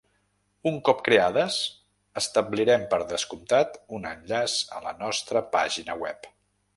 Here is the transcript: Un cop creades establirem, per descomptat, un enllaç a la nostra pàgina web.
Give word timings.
Un 0.69 0.77
cop 0.87 1.01
creades 1.07 1.57
establirem, 2.21 2.87
per 2.93 2.99
descomptat, 3.13 3.77
un 3.99 4.09
enllaç 4.13 4.57
a 4.79 4.85
la 4.87 4.95
nostra 5.03 5.45
pàgina 5.57 5.99
web. 6.05 6.31